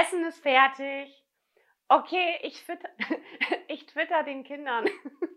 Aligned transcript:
Essen 0.00 0.24
ist 0.24 0.42
fertig. 0.42 1.24
Okay, 1.88 2.38
ich 2.42 2.62
twitter, 2.64 2.88
ich 3.68 3.86
twitter 3.86 4.22
den 4.24 4.44
Kindern. 4.44 4.86